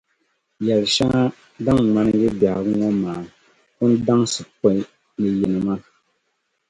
Yεli 0.65 0.87
shɛŋa 0.95 1.21
din 1.63 1.79
ŋmani 1.87 2.11
yi 2.21 2.27
biɛhigu 2.39 2.71
ŋɔ 2.79 2.89
maa 3.03 3.21
Pun 3.75 3.91
daŋsi 4.05 4.41
pɔi 4.59 4.79
ni 5.19 5.27
yinima. 5.37 5.75